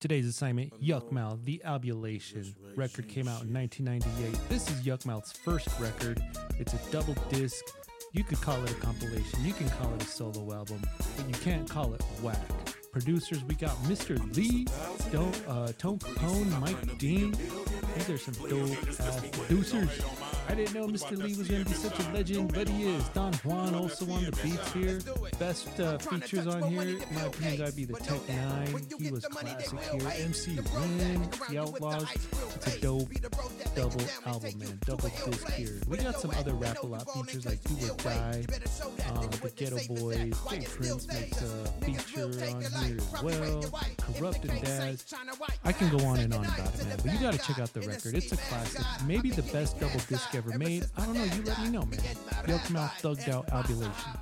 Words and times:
Today's 0.00 0.26
assignment, 0.26 0.72
Yukmouth, 0.82 1.44
The 1.44 1.60
Albulation. 1.62 2.54
Record 2.74 3.06
came 3.06 3.28
out 3.28 3.42
in 3.42 3.52
1998. 3.52 4.48
This 4.48 4.70
is 4.70 4.80
Yukmouth's 4.80 5.32
first 5.32 5.68
record. 5.78 6.22
It's 6.58 6.72
a 6.72 6.78
double 6.90 7.14
disc. 7.28 7.62
You 8.14 8.24
could 8.24 8.40
call 8.40 8.64
it 8.64 8.70
a 8.70 8.74
compilation. 8.76 9.44
You 9.44 9.52
can 9.52 9.68
call 9.68 9.92
it 9.92 10.02
a 10.02 10.06
solo 10.06 10.54
album, 10.54 10.80
but 11.18 11.28
you 11.28 11.34
can't 11.34 11.68
call 11.68 11.92
it 11.92 12.02
whack. 12.22 12.40
Producers, 12.92 13.44
we 13.44 13.54
got 13.54 13.76
Mr. 13.82 14.16
Lee, 14.34 14.66
Don't, 15.12 15.38
uh, 15.46 15.70
Tone 15.76 15.98
Capone, 15.98 16.58
Mike 16.60 16.96
Dean. 16.96 17.36
These 17.94 18.08
are 18.08 18.16
some 18.16 18.48
dope 18.48 18.80
producers. 19.32 20.00
I 20.50 20.54
didn't 20.56 20.74
know 20.74 20.88
Mr. 20.88 21.16
Lee 21.16 21.36
was 21.36 21.46
going 21.46 21.62
to 21.62 21.70
be 21.70 21.76
such 21.76 21.96
a 22.00 22.12
legend, 22.12 22.52
but 22.52 22.68
he 22.68 22.82
is. 22.82 23.08
Don 23.10 23.32
Juan 23.44 23.72
also 23.72 24.10
on 24.10 24.24
the 24.24 24.32
beats 24.42 24.72
here. 24.72 24.98
Best 25.38 25.78
uh, 25.78 25.96
features 25.98 26.48
on 26.48 26.62
here, 26.64 26.82
in 26.82 27.14
my 27.14 27.22
opinion, 27.22 27.58
gotta 27.58 27.72
be 27.72 27.84
the 27.84 27.94
Tech 27.94 28.20
N9ne. 28.26 29.00
He 29.00 29.12
was 29.12 29.24
classic 29.26 29.80
here. 29.80 30.12
MC 30.18 30.58
Ren, 30.74 31.20
The 31.20 31.56
Outlawz. 31.56 32.56
It's 32.56 32.76
a 32.76 32.80
dope 32.80 33.08
double 33.76 34.00
album, 34.26 34.58
man. 34.58 34.78
Double 34.84 35.10
disc 35.24 35.50
here. 35.52 35.80
We 35.86 35.98
got 35.98 36.20
some 36.20 36.32
other 36.32 36.54
Rap-A-Lot 36.54 37.08
features 37.12 37.46
like 37.46 37.62
Do 37.64 37.74
or 37.86 37.96
Die, 37.96 38.44
um, 39.08 39.19
Geto 39.60 39.76
Boys, 39.88 40.16
Big 40.48 40.64
Prince 40.64 41.06
makes 41.08 41.42
a 41.42 41.66
feature 41.84 42.24
on 42.24 42.62
here 42.86 42.96
as 42.96 43.22
well. 43.22 43.62
Kurupt 43.98 44.48
and 44.48 44.62
Daz. 44.64 45.04
I 45.64 45.72
can 45.72 45.94
go 45.94 46.02
on 46.06 46.18
and 46.18 46.32
on 46.32 46.46
about 46.46 46.74
it, 46.74 46.86
man. 46.86 46.96
But 47.02 47.12
you 47.12 47.18
gotta 47.20 47.36
check 47.36 47.58
out 47.58 47.70
the 47.74 47.82
record. 47.82 48.14
It's 48.14 48.32
a 48.32 48.38
classic. 48.38 48.86
Maybe 49.06 49.30
the 49.30 49.42
best 49.42 49.78
double 49.78 50.00
disc 50.08 50.34
ever 50.34 50.56
made. 50.56 50.86
I 50.96 51.04
don't 51.04 51.14
know. 51.14 51.24
You 51.24 51.42
let 51.42 51.62
me 51.62 51.68
know, 51.68 51.82
man. 51.82 52.00
Yukmouth 52.46 53.02
Thugged 53.02 53.28
Out 53.28 53.50
Albulation. 53.50 54.12